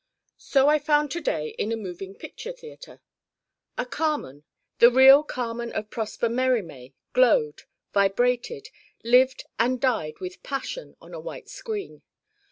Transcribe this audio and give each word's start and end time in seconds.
So 0.39 0.67
I 0.67 0.79
found 0.79 1.11
to 1.11 1.21
day 1.21 1.49
in 1.59 1.71
a 1.71 1.77
moving 1.77 2.15
picture 2.15 2.51
theater. 2.51 3.01
A 3.77 3.85
Carmen, 3.85 4.43
the 4.79 4.89
real 4.89 5.21
Carmen 5.21 5.71
of 5.73 5.91
Prosper 5.91 6.27
Mérimée 6.27 6.93
glowed, 7.13 7.65
vibrated, 7.93 8.69
lived 9.03 9.43
and 9.59 9.79
died 9.79 10.17
with 10.19 10.41
passion 10.41 10.95
on 11.01 11.13
a 11.13 11.19
white 11.19 11.49
screen. 11.49 12.01